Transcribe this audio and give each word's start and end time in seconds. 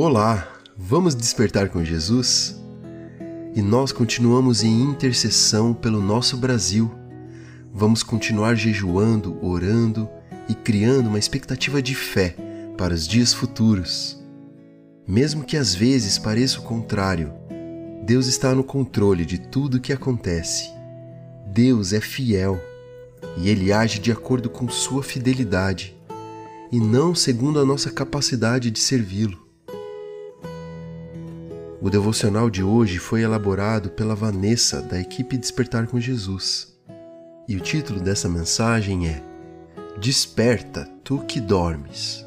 Olá, 0.00 0.46
vamos 0.76 1.12
despertar 1.12 1.70
com 1.70 1.84
Jesus? 1.84 2.54
E 3.52 3.60
nós 3.60 3.90
continuamos 3.90 4.62
em 4.62 4.80
intercessão 4.80 5.74
pelo 5.74 6.00
nosso 6.00 6.36
Brasil. 6.36 6.88
Vamos 7.74 8.04
continuar 8.04 8.54
jejuando, 8.54 9.44
orando 9.44 10.08
e 10.48 10.54
criando 10.54 11.08
uma 11.08 11.18
expectativa 11.18 11.82
de 11.82 11.96
fé 11.96 12.36
para 12.76 12.94
os 12.94 13.08
dias 13.08 13.34
futuros. 13.34 14.22
Mesmo 15.04 15.42
que 15.42 15.56
às 15.56 15.74
vezes 15.74 16.16
pareça 16.16 16.60
o 16.60 16.62
contrário, 16.62 17.32
Deus 18.04 18.28
está 18.28 18.54
no 18.54 18.62
controle 18.62 19.26
de 19.26 19.38
tudo 19.50 19.78
o 19.78 19.80
que 19.80 19.92
acontece. 19.92 20.70
Deus 21.48 21.92
é 21.92 22.00
fiel 22.00 22.62
e 23.36 23.48
ele 23.48 23.72
age 23.72 23.98
de 23.98 24.12
acordo 24.12 24.48
com 24.48 24.68
sua 24.68 25.02
fidelidade 25.02 25.96
e 26.70 26.78
não 26.78 27.16
segundo 27.16 27.58
a 27.58 27.64
nossa 27.64 27.90
capacidade 27.90 28.70
de 28.70 28.78
servi-lo. 28.78 29.47
O 31.80 31.88
devocional 31.88 32.50
de 32.50 32.60
hoje 32.60 32.98
foi 32.98 33.22
elaborado 33.22 33.90
pela 33.90 34.12
Vanessa, 34.12 34.82
da 34.82 34.98
equipe 34.98 35.38
Despertar 35.38 35.86
com 35.86 36.00
Jesus. 36.00 36.76
E 37.46 37.54
o 37.54 37.60
título 37.60 38.00
dessa 38.00 38.28
mensagem 38.28 39.06
é 39.06 39.22
Desperta, 40.00 40.90
tu 41.04 41.20
que 41.20 41.40
dormes. 41.40 42.26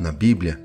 Na 0.00 0.10
Bíblia, 0.10 0.58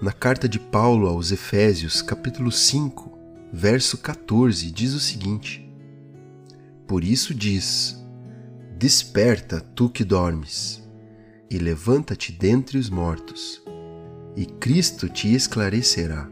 na 0.00 0.12
carta 0.12 0.48
de 0.48 0.58
Paulo 0.58 1.08
aos 1.08 1.30
Efésios, 1.30 2.00
capítulo 2.00 2.50
5, 2.50 3.18
verso 3.52 3.98
14, 3.98 4.70
diz 4.70 4.94
o 4.94 5.00
seguinte: 5.00 5.70
Por 6.86 7.04
isso 7.04 7.34
diz: 7.34 8.02
Desperta, 8.78 9.60
tu 9.60 9.90
que 9.90 10.04
dormes, 10.04 10.82
e 11.50 11.58
levanta-te 11.58 12.32
dentre 12.32 12.78
os 12.78 12.88
mortos 12.88 13.63
e 14.36 14.46
Cristo 14.46 15.08
te 15.08 15.32
esclarecerá. 15.34 16.28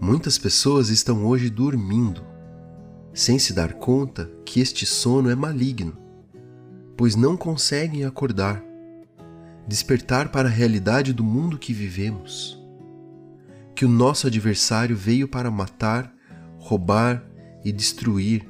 Muitas 0.00 0.38
pessoas 0.38 0.88
estão 0.88 1.26
hoje 1.26 1.50
dormindo, 1.50 2.24
sem 3.12 3.38
se 3.38 3.52
dar 3.52 3.74
conta 3.74 4.30
que 4.44 4.60
este 4.60 4.86
sono 4.86 5.28
é 5.28 5.34
maligno, 5.34 5.96
pois 6.96 7.16
não 7.16 7.36
conseguem 7.36 8.04
acordar, 8.04 8.62
despertar 9.66 10.30
para 10.30 10.48
a 10.48 10.52
realidade 10.52 11.12
do 11.12 11.24
mundo 11.24 11.58
que 11.58 11.72
vivemos. 11.72 12.56
Que 13.74 13.84
o 13.84 13.88
nosso 13.88 14.26
adversário 14.26 14.96
veio 14.96 15.28
para 15.28 15.50
matar, 15.50 16.12
roubar 16.58 17.24
e 17.64 17.72
destruir. 17.72 18.48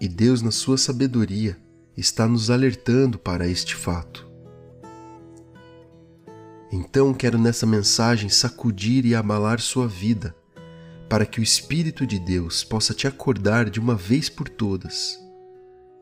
E 0.00 0.08
Deus, 0.08 0.42
na 0.42 0.50
sua 0.50 0.76
sabedoria, 0.76 1.56
está 1.96 2.26
nos 2.26 2.50
alertando 2.50 3.18
para 3.18 3.46
este 3.46 3.76
fato. 3.76 4.31
Então 6.72 7.12
quero 7.12 7.38
nessa 7.38 7.66
mensagem 7.66 8.30
sacudir 8.30 9.04
e 9.04 9.14
abalar 9.14 9.60
sua 9.60 9.86
vida, 9.86 10.34
para 11.06 11.26
que 11.26 11.38
o 11.38 11.42
Espírito 11.42 12.06
de 12.06 12.18
Deus 12.18 12.64
possa 12.64 12.94
te 12.94 13.06
acordar 13.06 13.68
de 13.68 13.78
uma 13.78 13.94
vez 13.94 14.30
por 14.30 14.48
todas 14.48 15.22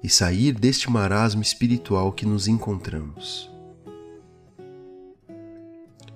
e 0.00 0.08
sair 0.08 0.52
deste 0.52 0.88
marasmo 0.88 1.42
espiritual 1.42 2.12
que 2.12 2.24
nos 2.24 2.46
encontramos. 2.46 3.50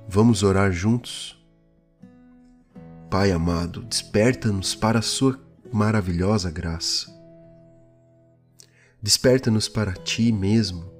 Vamos 0.08 0.44
orar 0.44 0.70
juntos? 0.70 1.36
Pai 3.10 3.32
amado, 3.32 3.82
desperta-nos 3.82 4.76
para 4.76 5.00
a 5.00 5.02
Sua 5.02 5.36
maravilhosa 5.72 6.48
graça. 6.48 7.12
Desperta-nos 9.02 9.68
para 9.68 9.94
Ti 9.94 10.30
mesmo 10.30 10.93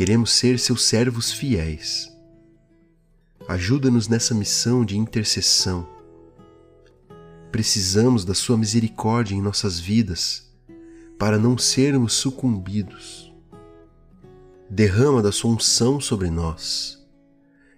Queremos 0.00 0.32
ser 0.32 0.58
seus 0.58 0.84
servos 0.84 1.30
fiéis. 1.30 2.10
Ajuda-nos 3.46 4.08
nessa 4.08 4.34
missão 4.34 4.82
de 4.82 4.96
intercessão. 4.96 5.86
Precisamos 7.52 8.24
da 8.24 8.32
Sua 8.32 8.56
misericórdia 8.56 9.34
em 9.34 9.42
nossas 9.42 9.78
vidas 9.78 10.50
para 11.18 11.38
não 11.38 11.58
sermos 11.58 12.14
sucumbidos. 12.14 13.30
Derrama 14.70 15.20
da 15.20 15.30
Sua 15.30 15.50
unção 15.50 16.00
sobre 16.00 16.30
nós. 16.30 17.06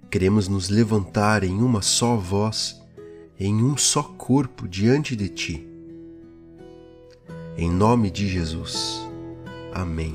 Queremos 0.09 0.47
nos 0.47 0.69
levantar 0.69 1.43
em 1.43 1.61
uma 1.61 1.83
só 1.83 2.17
voz, 2.17 2.81
em 3.37 3.65
um 3.65 3.77
só 3.77 4.01
corpo 4.01 4.69
diante 4.69 5.17
de 5.17 5.29
Ti. 5.29 5.69
Em 7.57 7.69
nome 7.69 8.13
de 8.13 8.29
Jesus. 8.29 9.01
Amém. 9.75 10.15